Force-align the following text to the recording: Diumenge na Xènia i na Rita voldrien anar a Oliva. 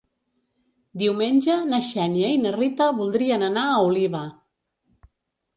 Diumenge 1.01 1.57
na 1.73 1.81
Xènia 1.89 2.31
i 2.37 2.39
na 2.45 2.53
Rita 2.57 2.87
voldrien 3.03 3.49
anar 3.51 3.67
a 3.75 3.79
Oliva. 3.91 4.23